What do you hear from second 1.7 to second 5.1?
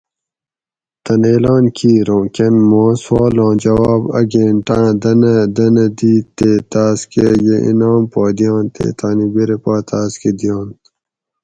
کیر اوں کن ما سوالاں جواب ا گھنٹآۤں